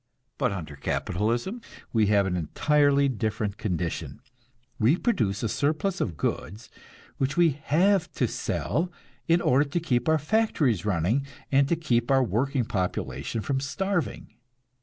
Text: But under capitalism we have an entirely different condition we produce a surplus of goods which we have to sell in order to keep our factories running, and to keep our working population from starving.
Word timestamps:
But 0.39 0.51
under 0.51 0.75
capitalism 0.75 1.61
we 1.93 2.07
have 2.07 2.25
an 2.25 2.35
entirely 2.35 3.07
different 3.07 3.57
condition 3.59 4.19
we 4.79 4.97
produce 4.97 5.43
a 5.43 5.47
surplus 5.47 6.01
of 6.01 6.17
goods 6.17 6.71
which 7.19 7.37
we 7.37 7.59
have 7.65 8.11
to 8.13 8.27
sell 8.27 8.91
in 9.27 9.41
order 9.41 9.65
to 9.69 9.79
keep 9.79 10.09
our 10.09 10.17
factories 10.17 10.85
running, 10.85 11.27
and 11.51 11.69
to 11.69 11.75
keep 11.75 12.09
our 12.09 12.23
working 12.23 12.65
population 12.65 13.41
from 13.41 13.59
starving. 13.59 14.33